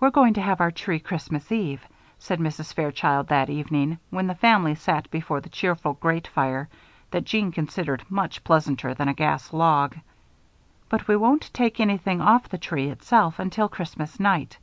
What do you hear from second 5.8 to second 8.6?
grate fire that Jeanne considered much